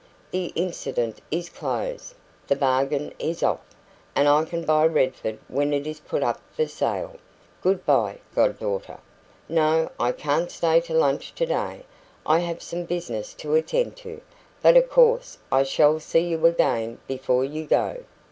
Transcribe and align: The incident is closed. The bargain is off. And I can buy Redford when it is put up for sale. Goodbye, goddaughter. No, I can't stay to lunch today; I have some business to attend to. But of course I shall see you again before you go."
The 0.31 0.47
incident 0.55 1.19
is 1.29 1.47
closed. 1.47 2.15
The 2.47 2.55
bargain 2.55 3.13
is 3.19 3.43
off. 3.43 3.59
And 4.15 4.27
I 4.27 4.45
can 4.45 4.63
buy 4.63 4.87
Redford 4.87 5.37
when 5.47 5.73
it 5.73 5.85
is 5.85 5.99
put 5.99 6.23
up 6.23 6.41
for 6.55 6.65
sale. 6.65 7.17
Goodbye, 7.61 8.17
goddaughter. 8.33 8.97
No, 9.47 9.91
I 9.99 10.11
can't 10.11 10.49
stay 10.49 10.79
to 10.79 10.95
lunch 10.95 11.35
today; 11.35 11.83
I 12.25 12.39
have 12.39 12.63
some 12.63 12.85
business 12.85 13.35
to 13.35 13.53
attend 13.53 13.95
to. 13.97 14.21
But 14.59 14.75
of 14.75 14.89
course 14.89 15.37
I 15.51 15.61
shall 15.61 15.99
see 15.99 16.25
you 16.29 16.47
again 16.47 16.97
before 17.05 17.45
you 17.45 17.67
go." 17.67 17.99